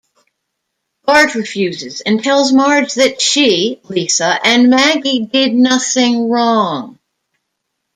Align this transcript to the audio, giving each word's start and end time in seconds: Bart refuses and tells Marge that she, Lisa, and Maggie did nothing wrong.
Bart 1.05 1.35
refuses 1.35 2.01
and 2.01 2.23
tells 2.23 2.51
Marge 2.51 2.95
that 2.95 3.21
she, 3.21 3.79
Lisa, 3.83 4.39
and 4.43 4.71
Maggie 4.71 5.27
did 5.31 5.53
nothing 5.53 6.27
wrong. 6.27 6.97